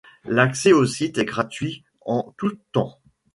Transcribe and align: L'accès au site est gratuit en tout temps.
L'accès 0.25 0.73
au 0.73 0.83
site 0.87 1.19
est 1.19 1.25
gratuit 1.25 1.83
en 2.07 2.33
tout 2.39 2.57
temps. 2.71 2.97